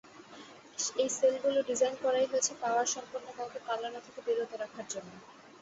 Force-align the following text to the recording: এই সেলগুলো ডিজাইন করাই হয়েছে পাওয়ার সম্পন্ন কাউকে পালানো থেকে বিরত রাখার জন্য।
এই 0.95 1.09
সেলগুলো 1.17 1.59
ডিজাইন 1.69 1.95
করাই 2.03 2.29
হয়েছে 2.31 2.51
পাওয়ার 2.61 2.87
সম্পন্ন 2.87 3.27
কাউকে 3.37 3.59
পালানো 3.67 3.99
থেকে 4.05 4.19
বিরত 4.27 4.51
রাখার 4.61 4.85
জন্য। 4.93 5.11